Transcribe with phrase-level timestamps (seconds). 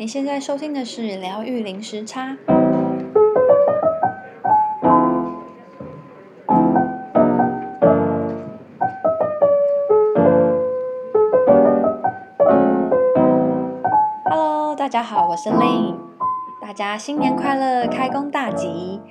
[0.00, 2.34] 你现在收听的是疗愈零时差。
[14.24, 15.98] Hello，大家好，我是 Lynn，
[16.62, 19.02] 大家新年快乐，开工大吉！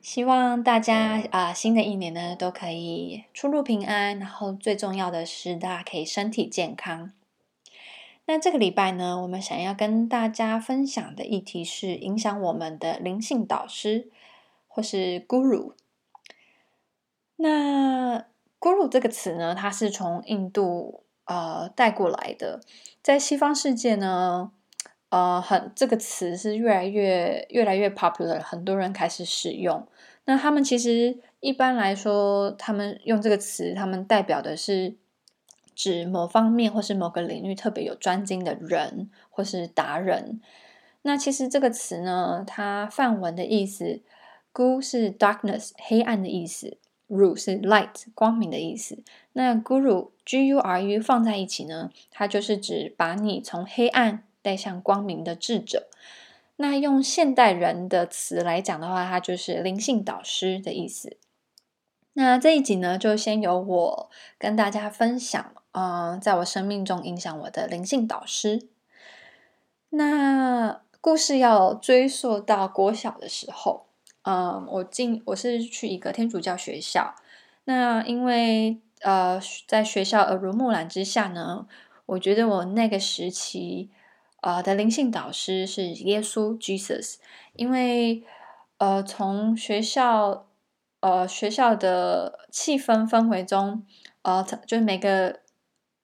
[0.00, 7.12] 希望大家啊、新的一年呢都可以出入平安，然后最重要的是大家可以身体健康。
[8.30, 14.08] 那这个礼拜呢，我们想要跟大家分享的议题是影响我们的灵性导师
[14.68, 15.72] 或是 Guru。
[17.34, 18.26] 那
[18.60, 22.60] Guru 这个词呢，它是从印度呃带过来的，
[23.02, 24.52] 在西方世界呢。
[25.08, 29.88] 呃，很这个词是越来越越来越 popular，很多人开始使用。
[30.26, 34.94] 那他们其实一般来说，他们用这个词，他们代表的是
[35.80, 40.42] 指某方面或是某个领域特别有专精的人或是达人。
[41.00, 44.02] 那其实这个词呢，它梵文的意思
[44.52, 46.76] ，gu 是 darkness 黑暗的意思
[47.08, 49.02] ，ru 是 light 光明的意思。
[49.32, 54.24] 那 guru g u r u 放在一起呢，它就是指把你从黑暗。
[54.42, 55.90] 带向光明的智者，
[56.56, 61.18] 那用现代人的词来讲的话，它就是灵性导师的意思。
[62.14, 68.68] 那这一集呢，就先由我跟大家分享，呃，在我生命中影响我的灵性导师。
[69.90, 73.86] 那故事要追溯到国小的时候，
[74.22, 77.14] 嗯、呃，我进我是去一个天主教学校，
[77.64, 81.66] 那因为呃，在学校耳濡目染之下呢，
[82.06, 83.90] 我觉得我那个时期。
[84.42, 87.16] 呃，的灵性导师是耶稣 Jesus，
[87.52, 88.24] 因为
[88.78, 90.46] 呃，从学校
[91.00, 93.84] 呃学校的气氛氛围中，
[94.22, 95.39] 呃，就是每个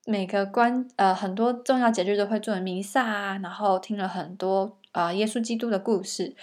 [0.06, 6.34] 每个关呃很多重要节日都会做弥撒啊，然后听了很多啊、耶稣基督的故事，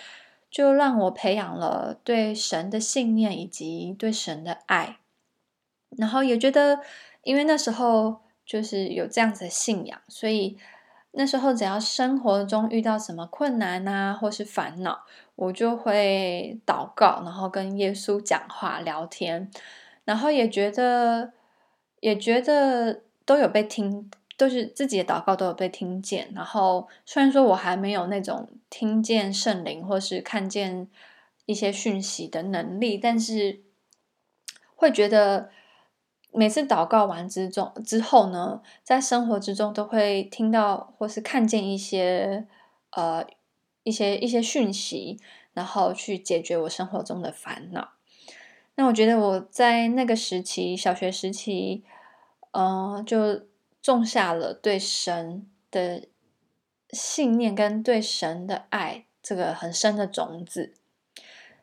[0.52, 4.98] 就让我培养了对神的信念以及对神的爱，
[5.98, 6.82] 然后也觉得，
[7.24, 10.58] 因为那时候就是有这样子的信仰，所以。
[11.16, 15.04] 那时候，只要生活中遇到什么困难啊，或是烦恼，
[15.36, 19.52] 我就会祷告，然后跟耶稣讲话聊天，
[20.06, 21.34] 然后也觉得，
[22.00, 26.32] 也觉得都有被听，都是自己的祷告都有被听见。
[26.36, 30.88] 然后虽然说我还没有那种听见圣灵或是看见
[31.46, 33.62] 一些讯息的能力，但是
[34.76, 35.50] 会觉得。
[36.36, 42.48] 每次祷告完之中之后呢，在生活之中都会听到或是看见一些
[42.90, 43.24] 呃
[43.84, 45.20] 一些一些讯息，
[45.54, 47.92] 然后去解决我生活中的烦恼。
[48.74, 51.84] 那我觉得我在那个时期，小学时期，
[52.54, 53.42] 呃，就
[53.82, 56.08] 种下了对神的
[56.90, 60.74] 信念跟对神的爱这个很深的种子。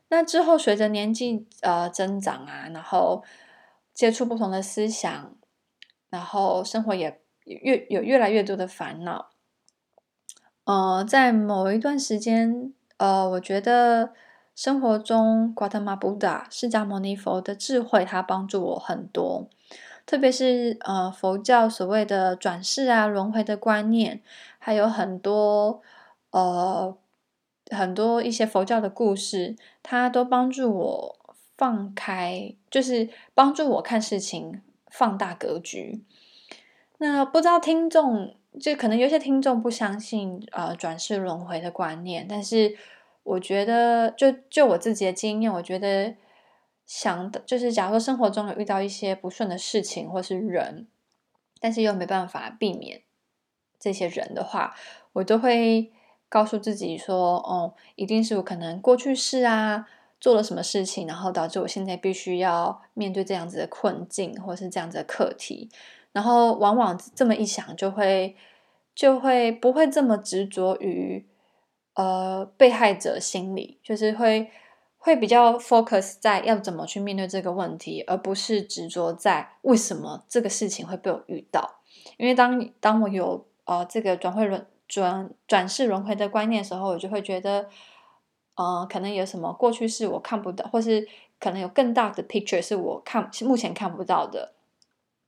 [0.08, 3.24] 那之后随着年纪呃增长啊，然后。
[3.92, 5.36] 接触不同的思想，
[6.08, 9.28] 然后生活也越有越来越多的烦恼。
[10.64, 14.14] 呃，在某一段时间，呃，我觉得
[14.54, 19.50] 生活中 Gautama Buddha 释迦牟尼佛的智慧，它帮助我很多。
[20.10, 24.21] 特别是呃，佛教所谓的转世啊、轮回的观念，
[24.59, 25.81] 还有很多
[26.31, 26.97] 呃
[27.71, 29.54] 很多一些佛教的故事，
[29.84, 31.16] 它都帮助我。
[31.60, 36.03] 放开，就是帮助我看事情放大格局。
[36.97, 42.75] 那不知道听众，就可能有些听众不相信呃转世轮回的观念，但是
[43.25, 46.15] 我觉得，就就我自己的经验，我觉得
[46.90, 50.88] 想的就是，假如说生活中有遇到一些不顺的事情或是人，
[51.60, 53.02] 但是又没办法避免
[53.78, 54.74] 这些人的话，
[55.12, 55.92] 我都会
[56.28, 59.86] 告诉自己说，哦，一定是我可能过去式啊。
[60.18, 65.70] 做了什么事情，然后导致我现在必须要面对这样子的困境，或是这样子的课题。
[66.12, 68.36] 然后往往这么一想，就会
[68.94, 71.24] 就会不会这么执着于
[71.94, 74.50] 呃被害者心理，就是会
[75.00, 81.80] 会比较 focus 在要怎么去面对这个问题，而不是执着在为什么这个事情会被我遇到。
[82.16, 87.68] 因为当当我有呃这个转会轮转转世轮回的观念的时候，我就会觉得。
[88.56, 91.08] 呃，可能有什么过去是我看不到，或是
[91.38, 94.53] 可能有更大的 picture 是我看目前看不到的。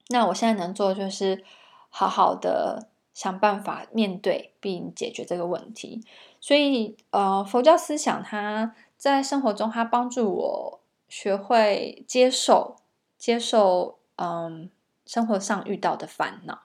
[0.09, 1.43] 那我现在能做的就是
[1.89, 6.05] 好好的想办法面对并解决这个问题。
[6.43, 12.77] 所以，呃，佛教思想它在生活中，它帮助我学会接受
[13.19, 14.71] 接受，嗯，
[15.05, 16.61] 生活上遇到的烦恼，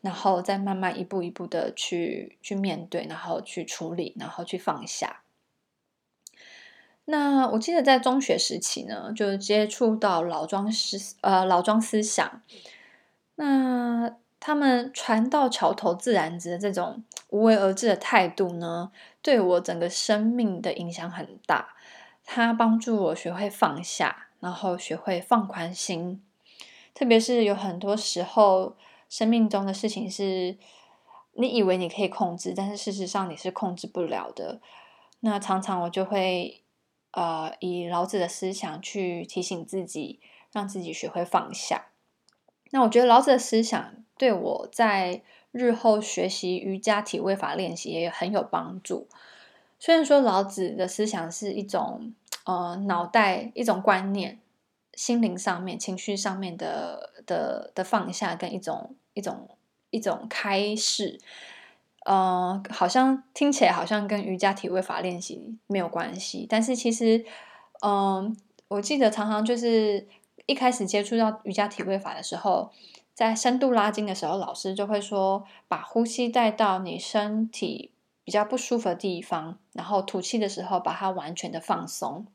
[0.00, 5.20] 然后再慢慢一步一步的去去面对，然后去处理，然后去放下。
[7.04, 12.40] 那我记得在中学时期呢，就接触到老庄思呃老庄思想，
[13.34, 18.90] 那他们船到桥头自然直的这种无为而治的态度呢，
[19.20, 21.73] 对我整个生命的影响很大。
[22.24, 26.22] 它帮助我学会放下，然后学会放宽心。
[26.94, 28.76] 特别是有很多时候，
[29.08, 30.56] 生命中的事情是
[31.32, 34.60] 你以为你可以控制，但是事实上你是控制不了的。
[35.20, 36.62] 那常常我就会
[37.12, 40.20] 呃以老子的思想去提醒自己，
[40.52, 41.86] 让自己学会放下。
[42.70, 49.08] 那我觉得老子的思想对我在日后学习瑜伽体位法练习也很有帮助。
[49.84, 52.14] 虽然说老子的思想是一种
[52.46, 54.38] 呃脑袋一种观念。
[54.96, 59.48] 心灵上面、情绪上面的的的放下，跟一种一种
[59.90, 61.18] 一种开示，
[62.04, 67.24] 呃，好像听起来好像跟瑜伽体位法练习没有关系，但是其实，
[67.84, 68.36] 嗯、
[68.68, 70.06] 我记得常常就是
[70.46, 72.70] 一开始接触到瑜伽体位法的时候，
[73.12, 77.90] 在深度拉筋的时候，老师就会说，把呼吸带到你身体
[78.24, 82.26] 比较不舒服的地方，然后吐气的时候，把它完全的放松。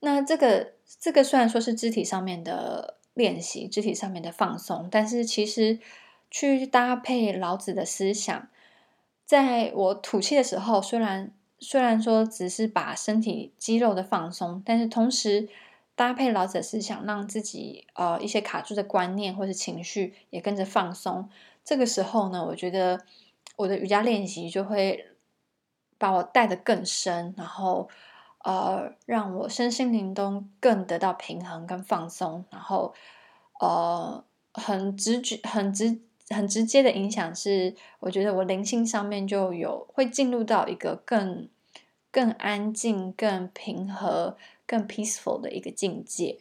[0.00, 5.78] 那这个这个虽然说是肢体上面的练习，肢体上面的放松，但是其实
[6.30, 8.48] 去搭配老子的思想，
[9.24, 15.48] 在我吐气的时候，虽然虽然说只是把身体肌肉的放松，但是同时
[15.94, 21.28] 搭配老子的思想，让自己呃一些卡住的观念或是情绪也跟着放松。
[21.62, 23.04] 这个时候呢，我觉得
[23.60, 25.06] 我的瑜伽练习就会
[25.98, 27.88] 把我带得更深，然后。
[28.42, 32.94] 呃，让我身心灵都更得到平衡跟放松，然后
[33.60, 34.24] 呃，
[34.54, 41.50] 很直觉、很直、很直接的影响是，我觉得我灵性上面就有会进入到一个更
[42.10, 46.38] 更安静、更平和、更 peaceful 的一个境界。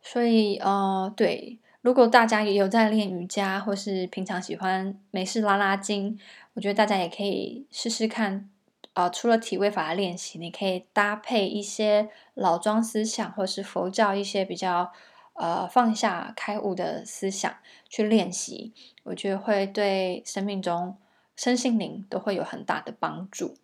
[0.00, 6.18] 所以呃，对，如果大家也有在练瑜伽，或是平常喜欢没事拉拉筋，
[6.54, 8.48] 我觉得大家也可以试试看。
[8.94, 14.92] 啊、除了体位法的练习，你可以搭配一些老庄思想，或是佛教一些比较
[15.34, 17.54] 呃放下开悟的思想
[17.88, 18.72] 去练习，
[19.04, 20.96] 我觉得会对生命中
[21.36, 23.56] 身心灵都会有很大的帮助。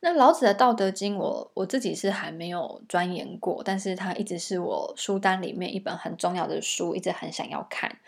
[0.00, 7.98] 那老子的《道德经》我，我自己是还没有钻研过，但是它一直是我书单里面一本很重要的书，一直很想要看。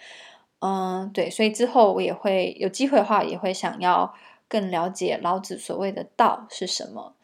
[0.60, 4.14] 嗯，对，所以之后我也会有机会的话，也会想要。
[4.48, 7.14] 更了解老子所谓的道是什么。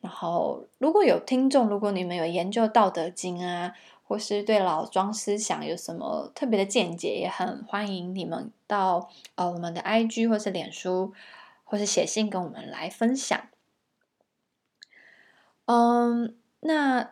[0.00, 3.72] 然后，如果有听众，如果你们有研究《道德经》啊，
[4.02, 11.12] 或是对老庄思想有什么特别的见解，也很欢迎你们到呃我们的 IG 或是脸书，
[11.62, 13.40] 或是写信跟我们来分享。
[15.66, 17.10] 嗯，那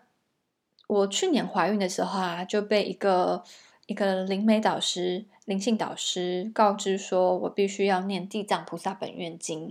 [0.87, 3.43] 我去年怀孕的时候啊，就被一个
[3.87, 5.27] 一个灵媒导师。
[5.45, 9.71] 灵性导师告知说，我必须要念《地藏菩萨本愿经》，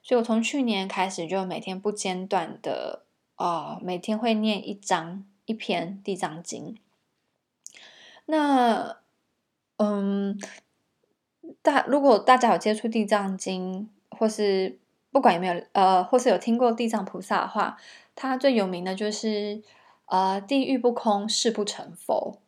[0.00, 3.02] 所以我从去年开始就每天不间断的，
[3.36, 6.76] 哦，每天会念一章一篇《地藏经》。
[8.26, 8.98] 那，
[9.78, 10.38] 嗯，
[11.62, 14.78] 大如果大家有接触《地藏经》，或是
[15.10, 17.76] 不管有没有，呃，或是有听过地藏菩萨的话，
[18.14, 19.62] 他最有名的就是，
[20.06, 22.38] 呃，地狱不空，誓不成佛。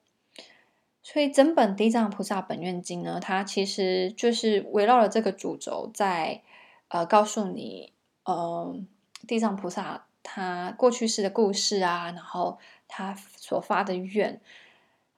[1.03, 6.43] 所以整本《地藏菩萨本愿经》呢，它其实就是围绕了这个主轴，在
[6.89, 7.93] 呃告诉你，
[8.25, 8.89] 嗯、
[9.27, 14.41] 地藏菩萨他过去世的故事啊，然后他所发的愿，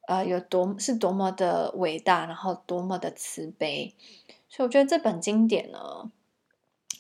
[0.09, 3.95] 呃，有多是多么的伟大，然后多么的慈悲。
[4.49, 6.11] 所以我觉得这本经典呢，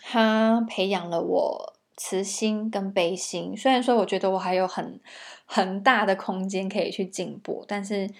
[0.01, 3.57] 它培养了我慈心跟悲心。
[3.57, 5.01] 虽然说我觉得我还有很
[5.45, 8.11] 很大的空间可以去进步，但是。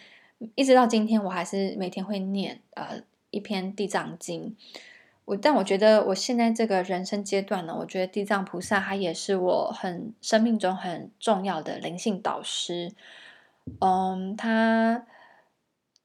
[0.55, 4.55] 一直到今天，我还是每天会念呃一篇《地藏经》。
[5.25, 12.93] 我但我觉得我现在这个人生阶段呢，我觉得地藏菩萨他也是我很生命中很重要的灵性导师。
[13.81, 15.07] 嗯，他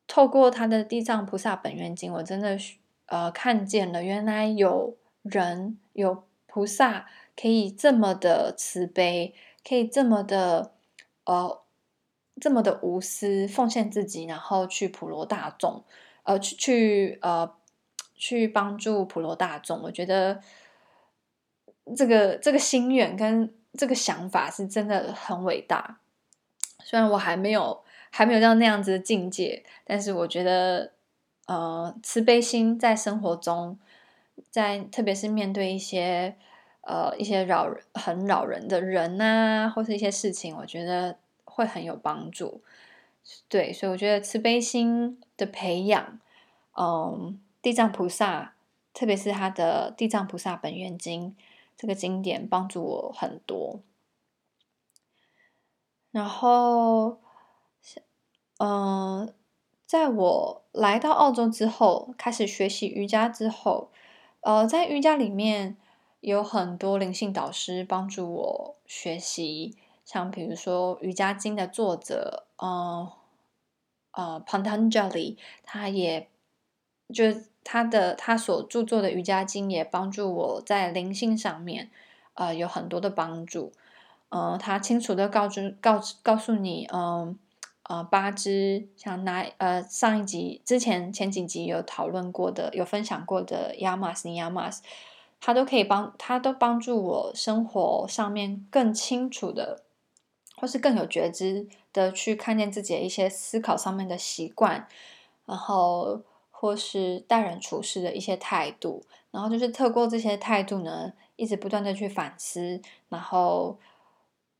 [0.07, 2.57] 透过他的《地藏菩萨本愿经》，我真的
[3.07, 7.09] 呃看见了原来有人有菩萨
[7.41, 9.33] 可以这么的慈悲，
[9.67, 10.73] 可以这么的
[11.23, 11.59] 呃。
[12.39, 15.83] 这么的无私，奉献自己，然后去普罗大众，
[16.23, 17.53] 呃，去去呃，
[18.15, 19.79] 去帮助普罗大众。
[19.83, 20.41] 我觉得
[21.95, 25.99] 这个这个心愿跟这个想法是真的很伟大。
[26.79, 30.93] 虽然我还没有还没有到那样子的境界，但是我觉得，
[31.45, 33.77] 呃，慈悲心在生活中，
[34.49, 36.37] 在特别是面对一些
[36.81, 42.61] 呃一些扰人很扰人的人呐、或是一些事情，我觉得会很有帮助。
[43.47, 46.19] 对，所以我觉得慈悲心的培养，
[46.75, 48.55] 嗯，地藏菩萨，
[48.93, 51.29] 特别是他的《地藏菩萨本愿经》
[51.77, 53.81] 这个经典，帮助我很多。
[56.11, 57.19] 然后，
[58.57, 59.33] 嗯，
[59.85, 63.91] 在我来到澳洲之后，开始学习瑜伽之后，
[64.41, 65.77] 呃，在瑜伽里面
[66.21, 69.75] 有很多灵性导师帮助我学习，
[70.05, 73.09] 像比如说《瑜伽经》的作者，嗯，
[74.11, 76.29] 呃，Patanjali，他也
[77.13, 77.25] 就
[77.63, 81.89] 他的他所著作的《瑜伽经》也帮助我在灵性上面，
[82.35, 83.73] 呃，有很多的帮助。
[84.29, 87.37] 呃，他清楚的告知、告、告诉你，嗯，
[87.89, 94.79] 呃，八支像哪呃上一集之前前几集有讨论过的、有分享过的 Yamas、Niyamas，
[95.41, 99.83] 他都可以帮，他都帮助我生活上面更清楚的，
[100.55, 104.87] 或是更有觉知的去看见自己的一些思考上面的习惯，
[105.45, 106.21] 然后
[106.51, 112.79] 或是待人处事的一些态度，然后就是透过这些态度呢，一直不断的去反思，
[113.09, 113.77] 然后。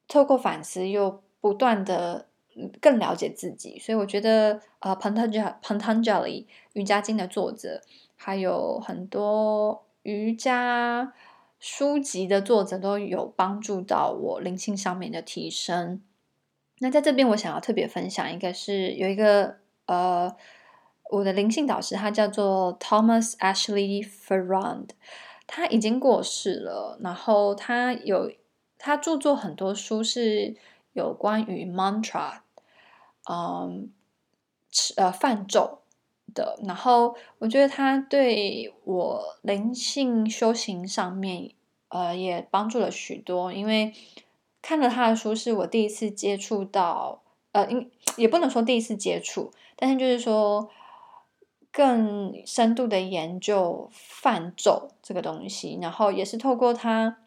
[0.08, 2.28] 透过反思，又不断的
[2.82, 7.82] 更了解自己，所以我觉得，呃，Patanjali Patanjali 瑜伽经的作者，
[8.18, 11.14] 还有很多瑜伽
[11.60, 16.02] 书籍的作者都有帮助到我灵性上面的提升。
[16.80, 20.36] 那在这边，我想要特别分享一个是有一个呃，
[21.12, 24.90] 我的灵性导师，他叫做 Thomas Ashley Ferrand，
[25.46, 28.32] 他已经过世了，然后他有。
[28.84, 30.56] 他著作很多书是
[30.94, 32.40] 有关于 mantra，
[33.30, 33.92] 嗯，
[34.96, 35.81] 呃，泛咒
[36.34, 36.60] 的。
[36.66, 41.52] 然后我觉得他对我灵性修行上面，
[41.90, 43.52] 呃，也帮助了许多。
[43.54, 43.94] 因为
[44.62, 47.22] 看了他的书，是我第一次接触到，
[47.52, 50.70] 呃，应也不能说第一次接触，但是就是说
[51.72, 55.78] 更深度的研究泛咒这个东西。
[55.82, 57.18] 然后也是透过他。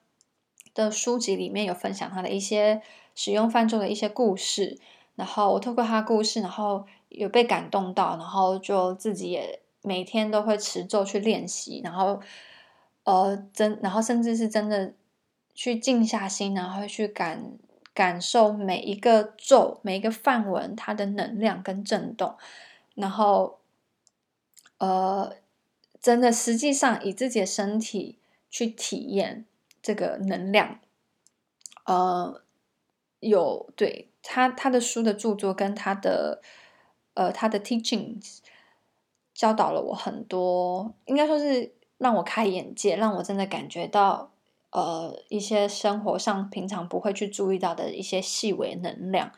[0.75, 2.83] 的书籍里面有分享他的一些
[3.15, 4.77] 使用泛咒的一些故事，
[5.15, 6.85] 然后我透过他的故事，然后
[7.15, 12.21] 有被感动到，然后就自己也每天都会持咒去练习，然后
[13.05, 14.93] 呃真，然后甚至是真的
[15.55, 17.53] 去静下心，然后去感
[17.93, 22.37] 感受每一个咒、每一个范文它的能量跟震动，
[22.95, 23.59] 然后
[24.79, 25.33] 呃
[26.01, 28.19] 真的实际上以自己的身体
[28.51, 29.47] 去体验。
[29.87, 30.79] 这个能量，
[31.85, 32.41] 呃，
[33.21, 36.41] 有对他他的书的著作跟他的
[37.15, 38.39] 呃他的 teachings
[39.33, 44.31] 教导了我很多，应该说是让我开眼界，让我真的感觉到
[44.71, 49.33] 呃一些生活上平常不会去注意到的一些细微能量。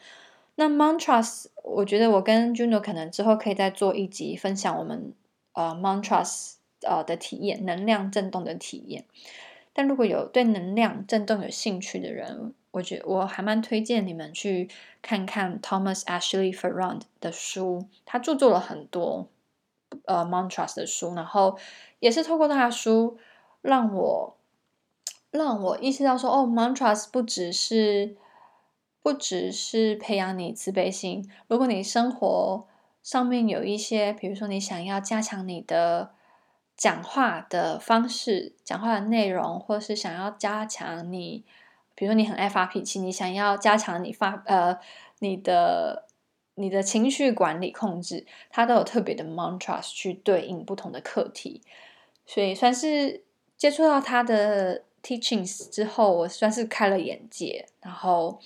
[0.57, 5.13] 那 mantras，我觉得我跟 Juno 可能之后可以再做一集分享我们
[5.53, 9.05] 呃 mantras 呃的体验，能量震动的体验。
[9.75, 14.69] 但如果有对能量震动有兴趣的人，我觉我还蛮推荐你们去
[15.01, 19.29] 看看 Thomas Ashley Ferrand 的书，他著作了很多
[20.05, 21.59] 呃 mantras 的书，然后
[22.01, 23.19] 也是透过他的书
[23.63, 24.37] 让我
[25.31, 28.17] 让我意识到说，哦，mantras 不只是
[29.03, 32.67] 不只是培养你慈悲心，如果你生活
[33.03, 36.13] 上面有一些，比如说你想要加强你的。
[36.79, 41.43] 讲话的方式、讲话的内容，或是想要加强你，
[41.97, 44.79] 比如说你很爱发脾气，你想要加强你发呃
[45.19, 46.07] 你的
[46.55, 51.63] 你的情绪管理控制，它都有特别的 mantras 去对应不同的课题，
[52.25, 53.25] 所以算是
[53.57, 58.39] 接触到他的 teachings 之后，我算是开了眼界，然后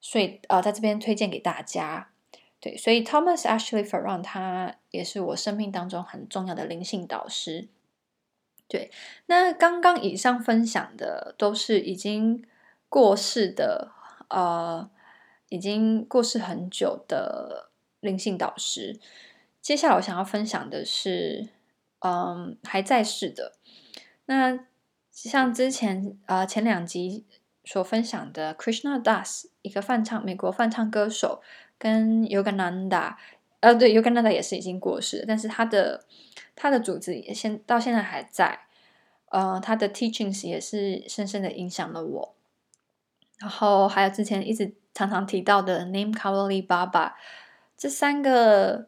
[0.00, 2.10] 所以呃在这边推荐给大家。
[2.60, 7.68] 对，所以 Thomas Ashley Farrand 他也是我生命当中很重要的灵性导师。
[8.68, 8.90] 对，
[9.26, 12.44] 那刚刚以上分享的都是已经
[12.88, 13.92] 过世的，
[14.28, 14.90] 呃，
[15.48, 18.98] 已经过世很久的灵性导师。
[19.60, 21.48] 接下来我想要分享的是，
[22.00, 23.52] 嗯，还在世的。
[24.26, 24.66] 那
[25.10, 27.24] 像之前呃前两集
[27.64, 31.42] 所分享的 Krishna Das，一个翻唱美国翻唱歌手。
[31.76, 33.16] 跟 Yogananda，
[33.64, 36.04] 呃，对，Yogananda 也是已经过世，但是他的
[36.54, 38.60] 他的组织也现到现在还在，
[39.30, 42.34] 呃，他的 teachings 也是深深的影响了我。
[43.38, 47.14] 然后还有之前一直常常提到的 Neem Karoli Baba，
[47.78, 48.86] 这三个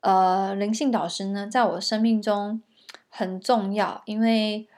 [0.00, 2.60] 呃灵性导师呢，在我生命中
[3.08, 4.68] 很重要，因为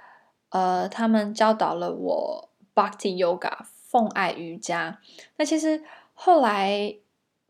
[0.51, 5.01] 呃他们教导了我 Bhakti Yoga 奉爱瑜伽。
[5.37, 5.83] 那其实
[6.13, 6.95] 后来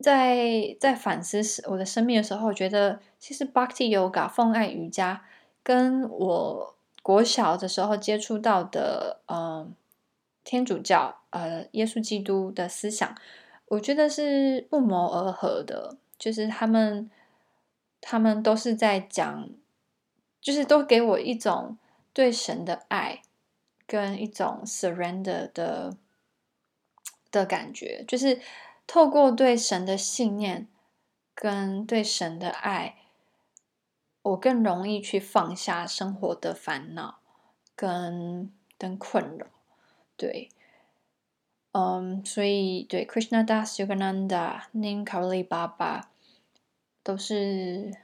[0.01, 5.23] 在在反思我的生命的时候，我觉得其实 Bhakti Yoga 奉爱瑜伽
[5.63, 9.37] 跟我国小的时候接触到的嗯。
[9.37, 9.71] 呃
[10.43, 13.15] 天主教，呃，耶稣基督的思想，
[13.67, 15.97] 我觉得是不谋而合的。
[16.17, 17.11] 就是他们，
[18.01, 19.47] 他们都是在讲，
[20.41, 21.77] 就是都给我一种
[22.11, 23.21] 对神的爱，
[23.85, 25.95] 跟一种 surrender 的
[27.29, 28.03] 的感觉。
[28.07, 28.39] 就是
[28.93, 30.67] 透过对神的信念，
[31.33, 32.97] 跟对神的爱，
[34.21, 37.19] 我更容易去放下生活的烦恼，
[37.73, 39.47] 跟跟困扰。
[40.17, 40.49] 对，
[41.71, 46.01] 嗯，所以对 Krishna Das Yogananda、Neem Karoli Baba
[47.01, 47.95] 都是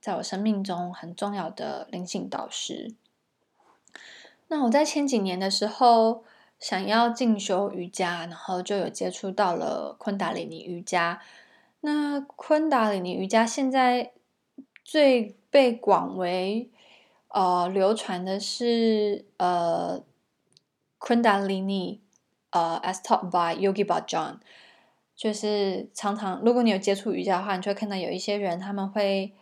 [0.00, 2.96] 在我生命中很重要的灵性导师。
[4.48, 6.24] 那我在前几年的时候
[6.62, 11.20] 想要进修瑜伽，然后就有接触到了昆达里尼瑜伽。
[11.80, 14.12] 那昆达里尼瑜伽现在
[14.82, 16.70] 最被广为
[17.28, 20.02] 呃流传的是呃。
[21.04, 22.00] 昆达里尼
[22.50, 24.36] 呃、，as taught by Yogi Bhajan，
[25.16, 29.32] 就是常常如果你有接触瑜伽的话，你就会看到有一些人他们会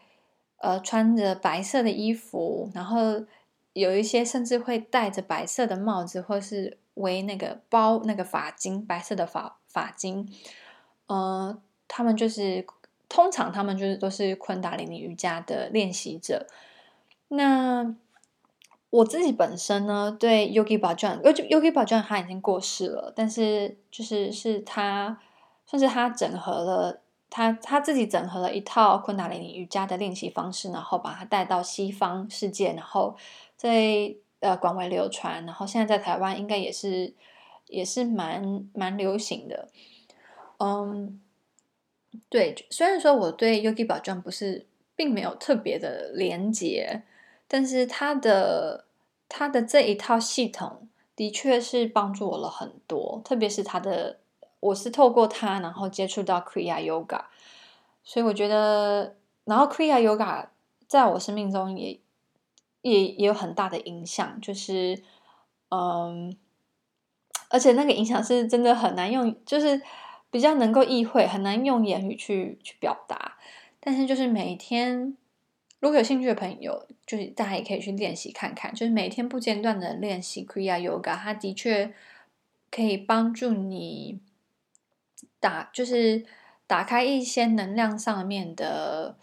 [0.57, 3.27] 呃穿着白色的衣服，然后
[3.75, 10.27] 有一些甚至会戴着白色的帽子，或是围那个包那个发巾，白色的发发巾。
[11.07, 12.65] 呃，他们就是
[13.09, 16.47] 通常他们就是都是昆达里尼瑜伽的练习者。
[17.29, 17.95] 那
[18.91, 25.21] 我自己本身呢，对 Yogi Bhajan，Yogi Bhajan 他已经过世了，但是就是是他，
[25.65, 33.17] 算是他整合了他他自己整合了一套昆达里尼瑜伽的练习方式，然后把它带到西方世界，然后
[33.57, 37.15] 在呃广为流传，然后现在在台湾应该也是
[37.69, 39.69] 也是蛮蛮流行的。
[40.59, 41.21] 嗯，
[42.29, 47.05] 对，虽然说我对 Yogi Bhajan 不是并没有特别的连结。
[47.53, 48.85] 但是它的
[49.29, 50.87] 它的这一套系统
[51.17, 54.21] 的确是帮助我了很多，特别是它的，
[54.61, 57.25] 我是透过它然后接触到 Kriya Yoga，
[58.05, 60.47] 所以我觉得，然后 Kriya Yoga
[60.87, 61.99] 在我生命中也
[62.83, 65.03] 也也有很大的影响，就是
[65.71, 66.37] 嗯，
[67.49, 69.81] 而且那个影响是真的很难用，就是
[70.31, 73.37] 比较能够意会，很难用言语去去表达，
[73.81, 75.17] 但是就是每天。
[75.83, 81.95] 如果有兴趣的朋友，就是大家也可以去练习看看，就是每天不间断的练习 Kriya Yoga，它的确
[82.71, 84.21] 可以帮助你
[85.41, 86.27] 打，就是
[86.67, 89.17] 打开一些能量上面的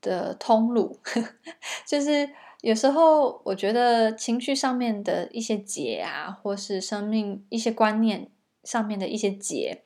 [0.00, 0.98] 的通路。
[1.86, 2.30] 就是
[2.62, 8.30] 有时候我觉得情绪上面的一些结啊，或是生命一些观念
[8.64, 9.82] 上面的一些结，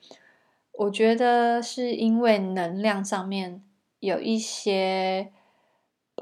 [0.71, 3.61] 我觉得是因为能量上面
[3.99, 5.33] 有一些。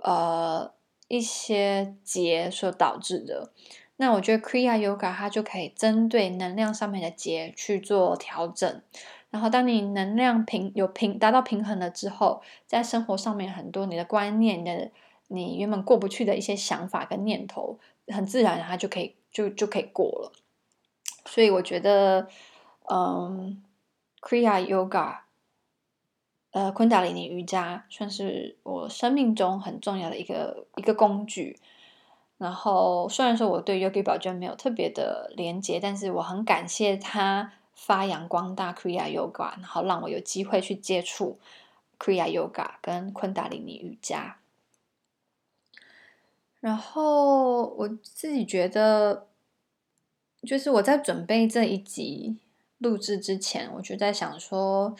[0.03, 0.71] 呃，
[1.07, 3.49] 一些结所导致的，
[3.95, 8.81] 那我觉得 Kriya Yoga 它就可以针对能量上面的结去做调整。
[9.31, 14.91] 然后，当你能量平有平达到平衡了之后，在生活上面很多你的观念的
[15.27, 20.31] 你原本过不去的一些想法跟念头，很自然它就可以就就可以过了。
[21.25, 22.27] 所以我觉得，
[22.89, 23.63] 嗯
[24.21, 25.19] ，Kriya Yoga。
[26.51, 31.59] 呃，昆达里尼瑜伽算是我生命中很重要的一个一个工具。
[32.37, 41.37] 然后，虽然说我对 Yogi Bhajan 没有特别的连接，但是我很感谢他发扬光大 Kriya Yoga，然后让我有机会去接触
[41.99, 44.37] Kriya Yoga 跟昆达里尼瑜伽。
[46.65, 49.27] 然后我自己觉得，
[50.41, 52.39] 就是我在准备这一集
[52.79, 54.95] 录制之前，我就在想说。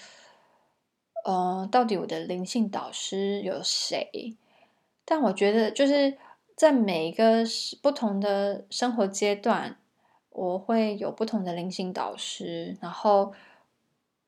[1.23, 4.37] 呃，到底我的灵性导师有谁？
[5.03, 6.15] 但我觉得就是
[6.55, 7.43] 在每一个
[7.81, 9.79] 不同的生活阶段，
[10.29, 12.77] 我会有不同的灵性导师。
[12.79, 13.33] 然后，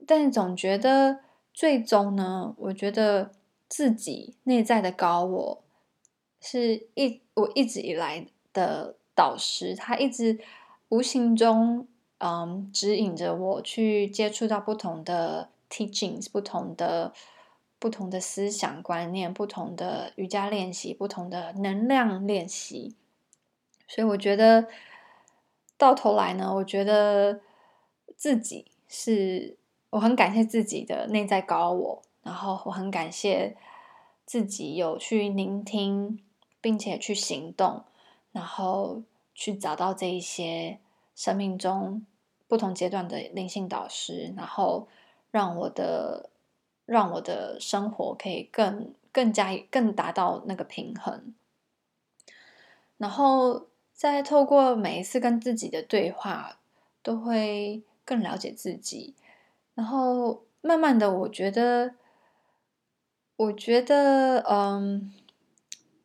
[0.08, 1.20] 但总觉得
[1.54, 3.30] 最终呢，我觉得
[3.70, 5.64] 自己内在的高我
[6.42, 10.40] 是一我一直以来的导师，他一直
[10.90, 11.88] 无形中
[12.20, 15.50] 嗯指引着我去接触到不同的。
[15.70, 17.12] Teachings 不同的、
[17.78, 22.96] 不同的思想观念、不同的瑜伽练习、不同的能量练习，
[23.86, 24.70] 所以我觉得
[25.78, 27.42] 到头来呢，我觉得
[28.16, 29.58] 自己是
[29.90, 33.58] 我很感谢自己的内在高我，然后我很感谢
[34.26, 36.24] 自己有去聆听，
[36.68, 37.86] 并且去行动，
[38.34, 39.02] 然后
[39.34, 40.80] 去找到这一些
[41.16, 42.06] 生命中
[42.46, 44.90] 不同阶段的灵性导师，然后
[45.32, 46.30] 让我的
[46.86, 51.34] 让我的生活可以更更加更达到那个平衡，
[52.98, 56.60] 然后再透过每一次跟自己的对话，
[57.02, 59.16] 都会更了解自己。
[59.74, 61.96] 然后慢慢的，我觉得，
[63.38, 65.14] 我觉得，嗯，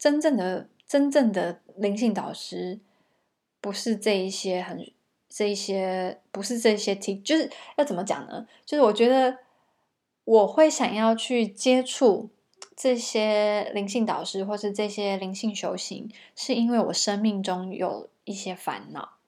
[0.03, 2.81] 真正的真正的灵性导师，
[3.61, 4.85] 不是这一些很
[5.29, 8.49] 这一些，不是这些题，就是要怎么讲呢？
[8.67, 9.39] 就是我觉得
[10.25, 12.31] 我会想要去接触
[12.75, 19.19] 这些灵性导师，或是这些灵性修行，是因为我生命中有一些烦恼，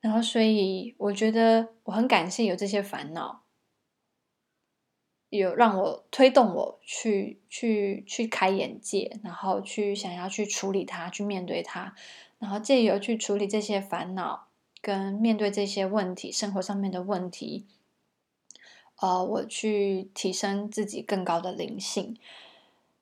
[0.00, 3.41] 然后所以我觉得我很感谢有这些烦恼。
[5.38, 11.94] 有让我推动我去去去开眼界，然后去想要去处理它，去面对它，
[12.38, 14.48] 然后借由去处理这些烦恼，
[14.82, 17.64] 跟面对这些问题，生活上面的问题，
[18.96, 22.18] 呃，我去提升自己更高的灵性。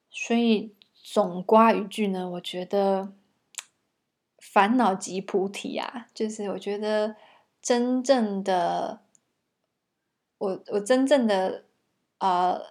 [0.08, 3.12] 所以总刮一句呢，我觉得
[4.38, 7.16] 烦恼即菩提啊，就是我觉得
[7.60, 9.00] 真正的
[10.38, 11.64] 我，我真正的。
[12.20, 12.62] 呃，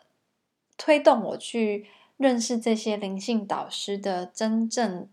[0.77, 5.09] 推动我去认识这些灵性导师的真正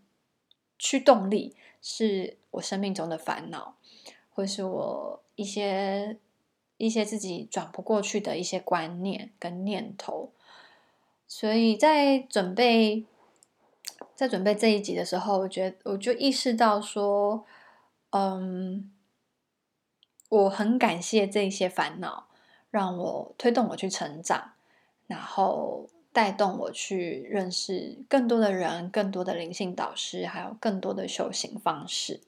[0.78, 3.76] 驱动力，是我生命中的烦恼，
[4.32, 6.18] 或是我一些
[6.76, 10.32] 一些自己转不过去的一些观念跟念头。
[11.26, 13.04] 所以在准备
[14.14, 17.44] 在准备这一集的时候，我觉得我就意识到说，
[18.10, 18.92] 嗯，
[20.28, 22.28] 我很感谢这些烦恼。
[22.76, 24.52] 让我推动我去成长，
[25.06, 32.20] 然后带动我去认识更多的人、更多的灵性导师，还有更多的修行方式。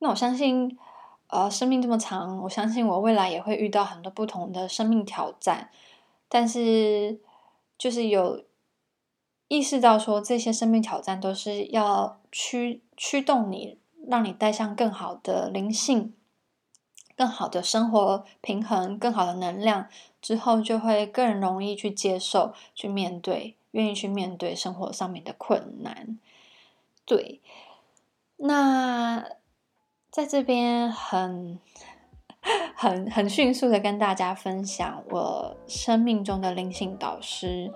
[0.00, 0.78] 那我相信，
[1.28, 5.70] 呃，生命这么长，我相信我未来也会遇到很多不同的生命挑战。
[6.28, 7.18] 但是，
[7.78, 8.44] 就是有
[9.48, 16.12] 意识到说，这些生命挑战都是要驱驱动你，让你带向更好的灵性。
[17.16, 19.88] 更好的生活平衡，更好的能量
[20.20, 26.18] 之后，就会更容易去接受、去面对，愿意去面对生活上面的困难。
[27.04, 27.40] 对，
[28.36, 29.24] 那
[30.10, 31.58] 在这边很、
[32.74, 37.72] 很、很迅速的跟大家分享我生命中的灵性导师。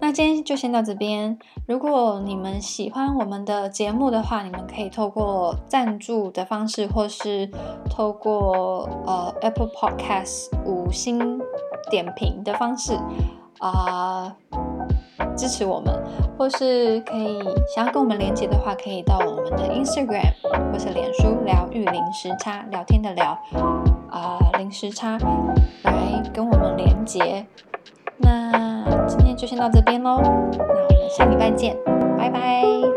[0.00, 1.38] 那今天就先到这边。
[1.66, 7.50] 如果你们喜欢我们的节目的话，你们可以透过赞助的方式，或是
[7.90, 11.38] 透过呃 Apple Podcast 五星
[11.90, 12.98] 点评的方式
[13.58, 14.34] 啊、
[15.36, 15.94] 支持我们，
[16.38, 17.38] 或是可以
[17.74, 20.32] 想要跟我们连接的话，可以到我们的 Instagram
[20.72, 23.38] 或是脸书疗愈零时差聊天的聊
[24.10, 25.18] 啊、零时差
[25.84, 27.46] 来跟我们连接。
[28.22, 31.76] 那今天就先到这边喽，那我们下礼拜见，
[32.16, 32.89] 拜拜。